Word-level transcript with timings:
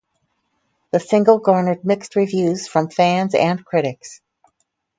The 0.89 0.99
single 0.99 1.37
garnered 1.37 1.85
mixed 1.85 2.15
reviews 2.15 2.67
from 2.67 2.89
fans 2.89 3.35
and 3.35 3.63
critics. 3.63 4.19